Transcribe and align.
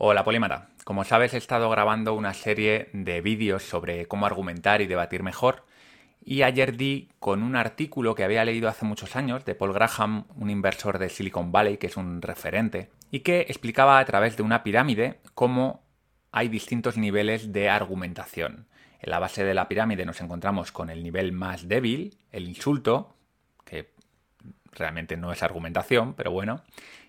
Hola 0.00 0.22
Polímata. 0.22 0.68
Como 0.84 1.02
sabes, 1.02 1.34
he 1.34 1.38
estado 1.38 1.68
grabando 1.70 2.14
una 2.14 2.32
serie 2.32 2.88
de 2.92 3.20
vídeos 3.20 3.64
sobre 3.64 4.06
cómo 4.06 4.26
argumentar 4.26 4.80
y 4.80 4.86
debatir 4.86 5.24
mejor. 5.24 5.64
Y 6.24 6.42
ayer 6.42 6.76
di 6.76 7.08
con 7.18 7.42
un 7.42 7.56
artículo 7.56 8.14
que 8.14 8.22
había 8.22 8.44
leído 8.44 8.68
hace 8.68 8.84
muchos 8.84 9.16
años 9.16 9.44
de 9.44 9.56
Paul 9.56 9.72
Graham, 9.72 10.26
un 10.36 10.50
inversor 10.50 11.00
de 11.00 11.08
Silicon 11.08 11.50
Valley, 11.50 11.78
que 11.78 11.88
es 11.88 11.96
un 11.96 12.22
referente, 12.22 12.92
y 13.10 13.20
que 13.20 13.40
explicaba 13.40 13.98
a 13.98 14.04
través 14.04 14.36
de 14.36 14.44
una 14.44 14.62
pirámide 14.62 15.18
cómo 15.34 15.82
hay 16.30 16.46
distintos 16.46 16.96
niveles 16.96 17.52
de 17.52 17.68
argumentación. 17.68 18.68
En 19.00 19.10
la 19.10 19.18
base 19.18 19.42
de 19.42 19.54
la 19.54 19.66
pirámide 19.66 20.06
nos 20.06 20.20
encontramos 20.20 20.70
con 20.70 20.90
el 20.90 21.02
nivel 21.02 21.32
más 21.32 21.66
débil, 21.66 22.16
el 22.30 22.46
insulto, 22.46 23.16
que 23.64 23.90
realmente 24.70 25.16
no 25.16 25.32
es 25.32 25.42
argumentación, 25.42 26.14
pero 26.14 26.30
bueno. 26.30 26.62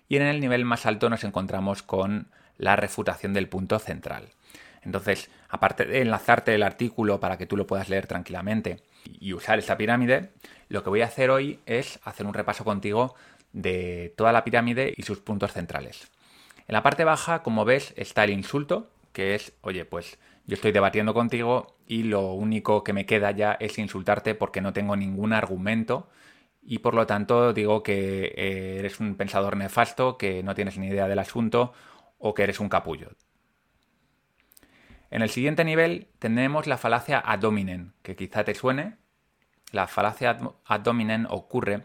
Y 0.08 0.16
en 0.16 0.22
el 0.22 0.40
nivel 0.40 0.64
más 0.64 0.86
alto 0.86 1.08
nos 1.08 1.22
encontramos 1.22 1.84
con 1.84 2.32
la 2.60 2.76
refutación 2.76 3.32
del 3.32 3.48
punto 3.48 3.78
central. 3.78 4.28
Entonces, 4.82 5.30
aparte 5.48 5.84
de 5.84 6.02
enlazarte 6.02 6.54
el 6.54 6.62
artículo 6.62 7.20
para 7.20 7.36
que 7.36 7.46
tú 7.46 7.56
lo 7.56 7.66
puedas 7.66 7.88
leer 7.88 8.06
tranquilamente 8.06 8.82
y 9.04 9.32
usar 9.32 9.58
esta 9.58 9.76
pirámide, 9.76 10.30
lo 10.68 10.82
que 10.82 10.90
voy 10.90 11.02
a 11.02 11.06
hacer 11.06 11.30
hoy 11.30 11.58
es 11.66 11.98
hacer 12.04 12.26
un 12.26 12.34
repaso 12.34 12.64
contigo 12.64 13.14
de 13.52 14.14
toda 14.16 14.32
la 14.32 14.44
pirámide 14.44 14.94
y 14.96 15.02
sus 15.02 15.18
puntos 15.18 15.52
centrales. 15.52 16.10
En 16.68 16.74
la 16.74 16.82
parte 16.82 17.04
baja, 17.04 17.42
como 17.42 17.64
ves, 17.64 17.92
está 17.96 18.24
el 18.24 18.30
insulto, 18.30 18.90
que 19.12 19.34
es, 19.34 19.52
oye, 19.62 19.84
pues 19.84 20.18
yo 20.46 20.54
estoy 20.54 20.72
debatiendo 20.72 21.14
contigo 21.14 21.74
y 21.86 22.04
lo 22.04 22.32
único 22.32 22.84
que 22.84 22.92
me 22.92 23.06
queda 23.06 23.32
ya 23.32 23.56
es 23.58 23.78
insultarte 23.78 24.34
porque 24.34 24.60
no 24.60 24.72
tengo 24.72 24.96
ningún 24.96 25.32
argumento 25.32 26.08
y 26.62 26.78
por 26.78 26.94
lo 26.94 27.06
tanto 27.06 27.52
digo 27.52 27.82
que 27.82 28.32
eres 28.78 29.00
un 29.00 29.16
pensador 29.16 29.56
nefasto, 29.56 30.16
que 30.18 30.42
no 30.42 30.54
tienes 30.54 30.78
ni 30.78 30.88
idea 30.88 31.08
del 31.08 31.18
asunto 31.18 31.72
o 32.20 32.34
que 32.34 32.44
eres 32.44 32.60
un 32.60 32.68
capullo. 32.68 33.10
En 35.10 35.22
el 35.22 35.30
siguiente 35.30 35.64
nivel 35.64 36.06
tenemos 36.20 36.68
la 36.68 36.78
falacia 36.78 37.18
ad 37.18 37.42
hominem, 37.42 37.92
que 38.02 38.14
quizá 38.14 38.44
te 38.44 38.54
suene. 38.54 38.96
La 39.72 39.88
falacia 39.88 40.38
ad 40.64 40.86
hominem 40.86 41.26
ocurre 41.28 41.82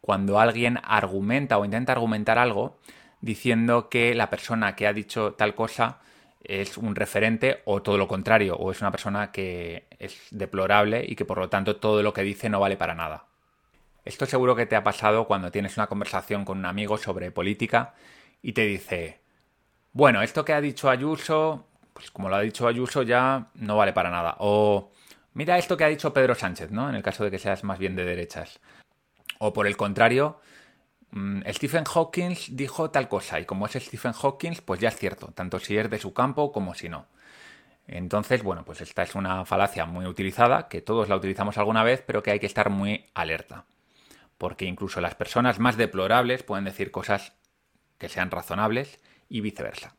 cuando 0.00 0.38
alguien 0.38 0.78
argumenta 0.84 1.58
o 1.58 1.64
intenta 1.64 1.92
argumentar 1.92 2.38
algo 2.38 2.78
diciendo 3.20 3.88
que 3.88 4.14
la 4.14 4.30
persona 4.30 4.76
que 4.76 4.86
ha 4.86 4.92
dicho 4.92 5.34
tal 5.34 5.56
cosa 5.56 5.98
es 6.44 6.78
un 6.78 6.94
referente 6.94 7.62
o 7.64 7.82
todo 7.82 7.98
lo 7.98 8.06
contrario, 8.06 8.56
o 8.56 8.70
es 8.70 8.80
una 8.80 8.92
persona 8.92 9.32
que 9.32 9.88
es 9.98 10.28
deplorable 10.30 11.04
y 11.06 11.16
que 11.16 11.24
por 11.24 11.38
lo 11.38 11.48
tanto 11.48 11.76
todo 11.76 12.02
lo 12.02 12.12
que 12.12 12.22
dice 12.22 12.48
no 12.48 12.60
vale 12.60 12.76
para 12.76 12.94
nada. 12.94 13.26
Esto 14.04 14.24
seguro 14.24 14.54
que 14.54 14.66
te 14.66 14.76
ha 14.76 14.84
pasado 14.84 15.26
cuando 15.26 15.50
tienes 15.50 15.76
una 15.76 15.88
conversación 15.88 16.44
con 16.44 16.58
un 16.58 16.66
amigo 16.66 16.96
sobre 16.96 17.32
política 17.32 17.94
y 18.40 18.52
te 18.52 18.64
dice, 18.64 19.20
bueno, 19.92 20.22
esto 20.22 20.44
que 20.44 20.52
ha 20.52 20.60
dicho 20.60 20.90
Ayuso, 20.90 21.66
pues 21.92 22.10
como 22.10 22.28
lo 22.28 22.36
ha 22.36 22.40
dicho 22.40 22.68
Ayuso 22.68 23.02
ya 23.02 23.48
no 23.54 23.76
vale 23.76 23.92
para 23.92 24.10
nada. 24.10 24.36
O 24.40 24.92
mira 25.34 25.58
esto 25.58 25.76
que 25.76 25.84
ha 25.84 25.88
dicho 25.88 26.12
Pedro 26.12 26.34
Sánchez, 26.34 26.70
¿no? 26.70 26.88
En 26.88 26.94
el 26.94 27.02
caso 27.02 27.24
de 27.24 27.30
que 27.30 27.38
seas 27.38 27.64
más 27.64 27.78
bien 27.78 27.96
de 27.96 28.04
derechas. 28.04 28.60
O 29.38 29.52
por 29.52 29.66
el 29.66 29.76
contrario, 29.76 30.40
mm, 31.10 31.42
Stephen 31.50 31.84
Hawking 31.84 32.34
dijo 32.50 32.90
tal 32.90 33.08
cosa 33.08 33.40
y 33.40 33.44
como 33.44 33.66
es 33.66 33.72
Stephen 33.72 34.12
Hawking, 34.12 34.54
pues 34.64 34.80
ya 34.80 34.88
es 34.88 34.96
cierto, 34.96 35.28
tanto 35.34 35.58
si 35.58 35.76
es 35.76 35.90
de 35.90 35.98
su 35.98 36.12
campo 36.12 36.52
como 36.52 36.74
si 36.74 36.88
no. 36.88 37.06
Entonces, 37.88 38.42
bueno, 38.42 38.64
pues 38.64 38.82
esta 38.82 39.02
es 39.02 39.14
una 39.14 39.46
falacia 39.46 39.86
muy 39.86 40.04
utilizada, 40.06 40.68
que 40.68 40.82
todos 40.82 41.08
la 41.08 41.16
utilizamos 41.16 41.56
alguna 41.56 41.82
vez, 41.82 42.04
pero 42.06 42.22
que 42.22 42.30
hay 42.30 42.38
que 42.38 42.46
estar 42.46 42.68
muy 42.68 43.06
alerta. 43.14 43.64
Porque 44.36 44.66
incluso 44.66 45.00
las 45.00 45.14
personas 45.14 45.58
más 45.58 45.76
deplorables 45.78 46.42
pueden 46.42 46.66
decir 46.66 46.90
cosas 46.90 47.32
que 47.96 48.08
sean 48.10 48.30
razonables 48.30 49.00
y 49.28 49.40
viceversa. 49.40 49.94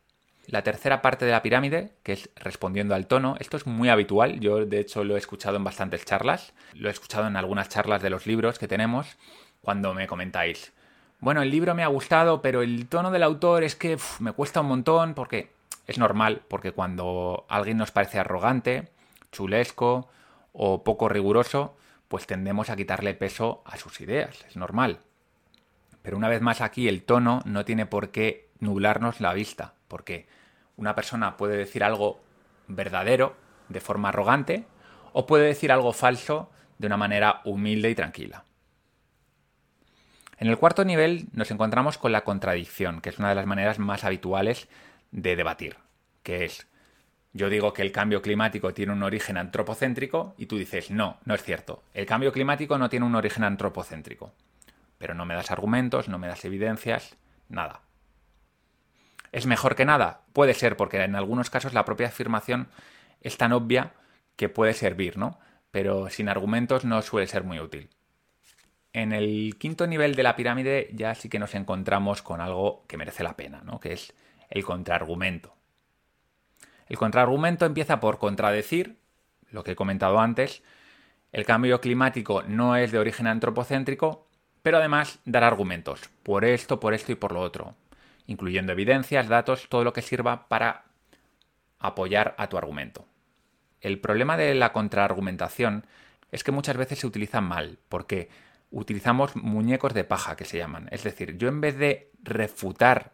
La 0.46 0.62
tercera 0.62 1.00
parte 1.00 1.24
de 1.24 1.30
la 1.30 1.42
pirámide, 1.42 1.92
que 2.02 2.14
es 2.14 2.30
respondiendo 2.36 2.94
al 2.94 3.06
tono, 3.06 3.36
esto 3.38 3.56
es 3.56 3.66
muy 3.66 3.88
habitual, 3.88 4.40
yo 4.40 4.64
de 4.66 4.80
hecho 4.80 5.04
lo 5.04 5.14
he 5.14 5.18
escuchado 5.18 5.56
en 5.56 5.64
bastantes 5.64 6.04
charlas, 6.04 6.54
lo 6.74 6.88
he 6.88 6.92
escuchado 6.92 7.26
en 7.26 7.36
algunas 7.36 7.68
charlas 7.68 8.02
de 8.02 8.10
los 8.10 8.26
libros 8.26 8.58
que 8.58 8.66
tenemos, 8.66 9.16
cuando 9.60 9.94
me 9.94 10.08
comentáis, 10.08 10.72
bueno, 11.20 11.42
el 11.42 11.50
libro 11.50 11.74
me 11.74 11.82
ha 11.82 11.88
gustado, 11.88 12.40
pero 12.40 12.62
el 12.62 12.88
tono 12.88 13.10
del 13.10 13.22
autor 13.22 13.62
es 13.62 13.76
que 13.76 13.98
me 14.20 14.32
cuesta 14.32 14.62
un 14.62 14.68
montón 14.68 15.14
porque 15.14 15.50
es 15.86 15.98
normal, 15.98 16.42
porque 16.48 16.72
cuando 16.72 17.44
alguien 17.48 17.76
nos 17.76 17.90
parece 17.90 18.18
arrogante, 18.18 18.88
chulesco 19.30 20.08
o 20.52 20.82
poco 20.82 21.10
riguroso, 21.10 21.76
pues 22.08 22.26
tendemos 22.26 22.70
a 22.70 22.76
quitarle 22.76 23.14
peso 23.14 23.62
a 23.66 23.76
sus 23.76 24.00
ideas, 24.00 24.44
es 24.48 24.56
normal. 24.56 25.00
Pero 26.02 26.16
una 26.16 26.28
vez 26.28 26.40
más 26.40 26.62
aquí 26.62 26.88
el 26.88 27.02
tono 27.02 27.42
no 27.44 27.66
tiene 27.66 27.84
por 27.86 28.10
qué 28.10 28.49
nublarnos 28.60 29.20
la 29.20 29.32
vista, 29.32 29.74
porque 29.88 30.26
una 30.76 30.94
persona 30.94 31.36
puede 31.36 31.56
decir 31.56 31.82
algo 31.82 32.20
verdadero 32.68 33.36
de 33.68 33.80
forma 33.80 34.10
arrogante 34.10 34.64
o 35.12 35.26
puede 35.26 35.46
decir 35.46 35.72
algo 35.72 35.92
falso 35.92 36.50
de 36.78 36.86
una 36.86 36.96
manera 36.96 37.40
humilde 37.44 37.90
y 37.90 37.94
tranquila. 37.94 38.44
En 40.38 40.48
el 40.48 40.56
cuarto 40.56 40.84
nivel 40.84 41.26
nos 41.32 41.50
encontramos 41.50 41.98
con 41.98 42.12
la 42.12 42.24
contradicción, 42.24 43.00
que 43.00 43.10
es 43.10 43.18
una 43.18 43.28
de 43.28 43.34
las 43.34 43.46
maneras 43.46 43.78
más 43.78 44.04
habituales 44.04 44.68
de 45.10 45.36
debatir, 45.36 45.76
que 46.22 46.44
es 46.44 46.66
yo 47.32 47.48
digo 47.48 47.72
que 47.72 47.82
el 47.82 47.92
cambio 47.92 48.22
climático 48.22 48.74
tiene 48.74 48.92
un 48.92 49.02
origen 49.04 49.36
antropocéntrico 49.36 50.34
y 50.36 50.46
tú 50.46 50.58
dices, 50.58 50.90
no, 50.90 51.18
no 51.24 51.34
es 51.34 51.42
cierto. 51.42 51.84
El 51.94 52.06
cambio 52.06 52.32
climático 52.32 52.76
no 52.76 52.88
tiene 52.88 53.06
un 53.06 53.14
origen 53.14 53.44
antropocéntrico. 53.44 54.32
Pero 54.98 55.14
no 55.14 55.24
me 55.24 55.34
das 55.34 55.50
argumentos, 55.50 56.08
no 56.08 56.18
me 56.18 56.26
das 56.26 56.44
evidencias, 56.44 57.16
nada. 57.48 57.82
¿Es 59.32 59.46
mejor 59.46 59.76
que 59.76 59.84
nada? 59.84 60.22
Puede 60.32 60.54
ser, 60.54 60.76
porque 60.76 61.02
en 61.02 61.14
algunos 61.14 61.50
casos 61.50 61.72
la 61.72 61.84
propia 61.84 62.08
afirmación 62.08 62.68
es 63.20 63.36
tan 63.36 63.52
obvia 63.52 63.92
que 64.36 64.48
puede 64.48 64.74
servir, 64.74 65.18
¿no? 65.18 65.38
Pero 65.70 66.10
sin 66.10 66.28
argumentos 66.28 66.84
no 66.84 67.00
suele 67.02 67.26
ser 67.26 67.44
muy 67.44 67.60
útil. 67.60 67.90
En 68.92 69.12
el 69.12 69.56
quinto 69.58 69.86
nivel 69.86 70.16
de 70.16 70.24
la 70.24 70.34
pirámide 70.34 70.90
ya 70.92 71.14
sí 71.14 71.28
que 71.28 71.38
nos 71.38 71.54
encontramos 71.54 72.22
con 72.22 72.40
algo 72.40 72.84
que 72.88 72.96
merece 72.96 73.22
la 73.22 73.36
pena, 73.36 73.60
¿no? 73.64 73.78
Que 73.78 73.92
es 73.92 74.12
el 74.48 74.64
contraargumento. 74.64 75.54
El 76.88 76.98
contraargumento 76.98 77.66
empieza 77.66 78.00
por 78.00 78.18
contradecir 78.18 78.98
lo 79.52 79.62
que 79.62 79.72
he 79.72 79.76
comentado 79.76 80.18
antes. 80.18 80.64
El 81.30 81.44
cambio 81.44 81.80
climático 81.80 82.42
no 82.42 82.74
es 82.74 82.90
de 82.90 82.98
origen 82.98 83.28
antropocéntrico, 83.28 84.26
pero 84.62 84.78
además 84.78 85.20
dar 85.24 85.44
argumentos 85.44 86.00
por 86.24 86.44
esto, 86.44 86.80
por 86.80 86.94
esto 86.94 87.12
y 87.12 87.14
por 87.14 87.30
lo 87.30 87.42
otro 87.42 87.76
incluyendo 88.30 88.72
evidencias, 88.72 89.26
datos, 89.26 89.68
todo 89.68 89.82
lo 89.82 89.92
que 89.92 90.02
sirva 90.02 90.46
para 90.46 90.84
apoyar 91.80 92.36
a 92.38 92.48
tu 92.48 92.56
argumento. 92.56 93.04
El 93.80 93.98
problema 93.98 94.36
de 94.36 94.54
la 94.54 94.72
contraargumentación 94.72 95.84
es 96.30 96.44
que 96.44 96.52
muchas 96.52 96.76
veces 96.76 97.00
se 97.00 97.08
utiliza 97.08 97.40
mal, 97.40 97.80
porque 97.88 98.28
utilizamos 98.70 99.34
muñecos 99.34 99.94
de 99.94 100.04
paja 100.04 100.36
que 100.36 100.44
se 100.44 100.58
llaman. 100.58 100.88
Es 100.92 101.02
decir, 101.02 101.38
yo 101.38 101.48
en 101.48 101.60
vez 101.60 101.76
de 101.76 102.12
refutar 102.22 103.12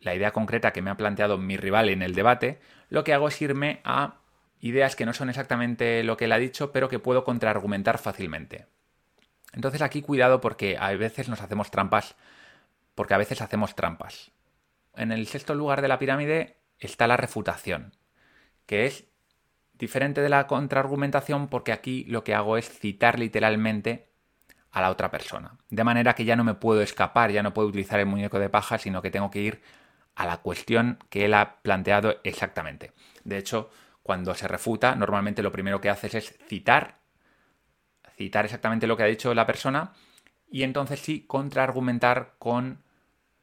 la 0.00 0.14
idea 0.14 0.32
concreta 0.32 0.74
que 0.74 0.82
me 0.82 0.90
ha 0.90 0.98
planteado 0.98 1.38
mi 1.38 1.56
rival 1.56 1.88
en 1.88 2.02
el 2.02 2.14
debate, 2.14 2.60
lo 2.90 3.02
que 3.02 3.14
hago 3.14 3.28
es 3.28 3.40
irme 3.40 3.80
a 3.82 4.18
ideas 4.60 4.94
que 4.94 5.06
no 5.06 5.14
son 5.14 5.30
exactamente 5.30 6.04
lo 6.04 6.18
que 6.18 6.26
él 6.26 6.32
ha 6.32 6.38
dicho, 6.38 6.70
pero 6.70 6.90
que 6.90 6.98
puedo 6.98 7.24
contraargumentar 7.24 7.96
fácilmente. 7.96 8.66
Entonces 9.54 9.80
aquí 9.80 10.02
cuidado 10.02 10.42
porque 10.42 10.76
a 10.78 10.90
veces 10.96 11.30
nos 11.30 11.40
hacemos 11.40 11.70
trampas 11.70 12.14
porque 12.94 13.14
a 13.14 13.18
veces 13.18 13.40
hacemos 13.40 13.74
trampas. 13.74 14.30
En 14.94 15.12
el 15.12 15.26
sexto 15.26 15.54
lugar 15.54 15.82
de 15.82 15.88
la 15.88 15.98
pirámide 15.98 16.58
está 16.78 17.06
la 17.06 17.16
refutación, 17.16 17.92
que 18.66 18.86
es 18.86 19.04
diferente 19.72 20.20
de 20.20 20.28
la 20.28 20.46
contraargumentación 20.46 21.48
porque 21.48 21.72
aquí 21.72 22.04
lo 22.04 22.24
que 22.24 22.34
hago 22.34 22.56
es 22.56 22.68
citar 22.68 23.18
literalmente 23.18 24.08
a 24.70 24.80
la 24.80 24.90
otra 24.90 25.10
persona. 25.10 25.58
De 25.70 25.84
manera 25.84 26.14
que 26.14 26.24
ya 26.24 26.36
no 26.36 26.44
me 26.44 26.54
puedo 26.54 26.80
escapar, 26.80 27.30
ya 27.30 27.42
no 27.42 27.54
puedo 27.54 27.68
utilizar 27.68 28.00
el 28.00 28.06
muñeco 28.06 28.38
de 28.38 28.48
paja, 28.48 28.78
sino 28.78 29.02
que 29.02 29.10
tengo 29.10 29.30
que 29.30 29.40
ir 29.40 29.62
a 30.14 30.26
la 30.26 30.38
cuestión 30.38 30.98
que 31.10 31.24
él 31.24 31.34
ha 31.34 31.60
planteado 31.62 32.20
exactamente. 32.24 32.92
De 33.24 33.38
hecho, 33.38 33.70
cuando 34.02 34.34
se 34.34 34.48
refuta, 34.48 34.94
normalmente 34.94 35.42
lo 35.42 35.52
primero 35.52 35.80
que 35.80 35.90
haces 35.90 36.14
es 36.14 36.38
citar, 36.46 36.98
citar 38.16 38.44
exactamente 38.44 38.86
lo 38.86 38.96
que 38.96 39.02
ha 39.02 39.06
dicho 39.06 39.34
la 39.34 39.46
persona 39.46 39.92
y 40.50 40.62
entonces 40.62 41.00
sí 41.00 41.24
contraargumentar 41.26 42.34
con 42.38 42.83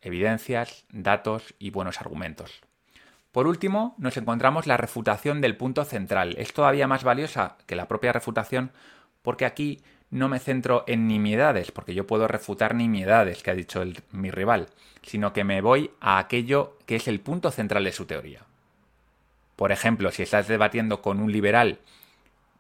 evidencias, 0.02 0.86
datos 0.92 1.54
y 1.60 1.70
buenos 1.70 2.02
argumentos. 2.02 2.62
Por 3.32 3.48
último, 3.48 3.96
nos 3.98 4.18
encontramos 4.18 4.68
la 4.68 4.78
refutación 4.78 5.40
del 5.40 5.56
punto 5.56 5.86
central. 5.86 6.36
Es 6.38 6.54
todavía 6.54 6.88
más 6.88 7.04
valiosa 7.04 7.58
que 7.66 7.76
la 7.76 7.88
propia 7.88 8.12
refutación 8.12 8.72
porque 9.22 9.46
aquí 9.46 9.82
no 10.10 10.28
me 10.28 10.40
centro 10.40 10.84
en 10.88 11.08
nimiedades, 11.08 11.72
porque 11.72 11.94
yo 11.94 12.06
puedo 12.06 12.28
refutar 12.28 12.76
nimiedades 12.76 13.42
que 13.42 13.52
ha 13.52 13.56
dicho 13.56 13.82
mi 14.12 14.30
rival, 14.30 14.68
sino 15.04 15.32
que 15.32 15.46
me 15.46 15.62
voy 15.62 15.92
a 16.02 16.18
aquello 16.18 16.78
que 16.86 16.98
es 16.98 17.08
el 17.08 17.22
punto 17.22 17.50
central 17.50 17.86
de 17.86 17.94
su 17.94 18.06
teoría. 18.06 18.42
Por 19.56 19.72
ejemplo, 19.72 20.12
si 20.12 20.24
estás 20.24 20.48
debatiendo 20.48 21.02
con 21.02 21.22
un 21.22 21.32
liberal 21.32 21.80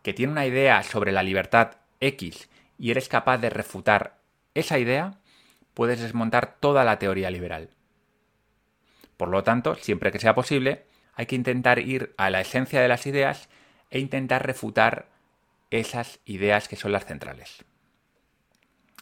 que 0.01 0.13
tiene 0.13 0.31
una 0.31 0.45
idea 0.45 0.81
sobre 0.83 1.11
la 1.11 1.23
libertad 1.23 1.73
X 1.99 2.49
y 2.79 2.91
eres 2.91 3.09
capaz 3.09 3.37
de 3.39 3.49
refutar 3.49 4.17
esa 4.53 4.79
idea, 4.79 5.15
puedes 5.73 5.99
desmontar 5.99 6.57
toda 6.59 6.83
la 6.83 6.99
teoría 6.99 7.29
liberal. 7.29 7.69
Por 9.17 9.29
lo 9.29 9.43
tanto, 9.43 9.75
siempre 9.75 10.11
que 10.11 10.19
sea 10.19 10.35
posible, 10.35 10.85
hay 11.13 11.25
que 11.25 11.35
intentar 11.35 11.79
ir 11.79 12.13
a 12.17 12.29
la 12.29 12.41
esencia 12.41 12.81
de 12.81 12.87
las 12.87 13.05
ideas 13.05 13.49
e 13.89 13.99
intentar 13.99 14.45
refutar 14.45 15.09
esas 15.69 16.19
ideas 16.25 16.67
que 16.67 16.75
son 16.75 16.91
las 16.91 17.05
centrales. 17.05 17.63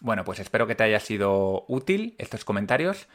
Bueno, 0.02 0.24
pues 0.24 0.40
espero 0.40 0.68
que 0.68 0.76
te 0.76 0.84
haya 0.84 1.00
sido 1.00 1.66
útil 1.68 2.16
estos 2.18 2.46
comentarios. 2.46 3.08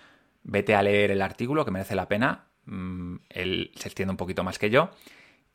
Vete 0.43 0.75
a 0.75 0.83
leer 0.83 1.11
el 1.11 1.23
artículo 1.23 1.65
que 1.65 1.71
merece 1.71 1.95
la 1.95 2.09
pena. 2.09 2.47
Mm, 2.67 3.17
él 3.31 3.73
se 3.77 3.89
extiende 3.89 4.11
un 4.11 4.17
poquito 4.17 4.45
más 4.45 4.59
que 4.59 4.71
yo. 4.71 4.91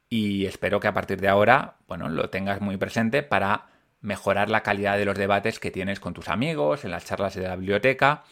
Y 0.09 0.47
espero 0.47 0.79
que 0.79 0.87
a 0.87 0.93
partir 0.93 1.21
de 1.21 1.27
ahora, 1.27 1.77
bueno, 1.87 2.09
lo 2.09 2.29
tengas 2.29 2.61
muy 2.61 2.77
presente 2.77 3.21
para 3.21 3.69
mejorar 4.01 4.49
la 4.49 4.63
calidad 4.63 4.97
de 4.97 5.05
los 5.05 5.17
debates 5.17 5.59
que 5.59 5.71
tienes 5.71 5.99
con 5.99 6.13
tus 6.13 6.29
amigos, 6.29 6.85
en 6.85 6.91
las 6.91 7.05
charlas 7.05 7.35
de 7.35 7.43
la 7.43 7.55
biblioteca 7.55 8.23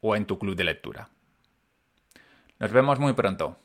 o 0.00 0.16
en 0.16 0.26
tu 0.26 0.38
club 0.38 0.56
de 0.56 0.64
lectura. 0.64 1.08
Nos 2.58 2.72
vemos 2.72 2.98
muy 2.98 3.12
pronto. 3.14 3.58